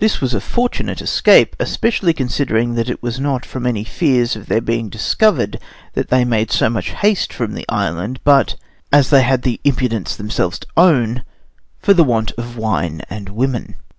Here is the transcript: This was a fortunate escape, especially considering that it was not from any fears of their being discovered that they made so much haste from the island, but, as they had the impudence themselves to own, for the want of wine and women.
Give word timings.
This 0.00 0.20
was 0.20 0.34
a 0.34 0.40
fortunate 0.42 1.00
escape, 1.00 1.56
especially 1.58 2.12
considering 2.12 2.74
that 2.74 2.90
it 2.90 3.02
was 3.02 3.18
not 3.18 3.46
from 3.46 3.64
any 3.64 3.84
fears 3.84 4.36
of 4.36 4.48
their 4.48 4.60
being 4.60 4.90
discovered 4.90 5.58
that 5.94 6.10
they 6.10 6.26
made 6.26 6.50
so 6.50 6.68
much 6.68 6.90
haste 6.90 7.32
from 7.32 7.54
the 7.54 7.64
island, 7.70 8.20
but, 8.22 8.56
as 8.92 9.08
they 9.08 9.22
had 9.22 9.44
the 9.44 9.58
impudence 9.64 10.14
themselves 10.14 10.58
to 10.58 10.66
own, 10.76 11.24
for 11.80 11.94
the 11.94 12.04
want 12.04 12.32
of 12.32 12.58
wine 12.58 13.00
and 13.08 13.30
women. 13.30 13.76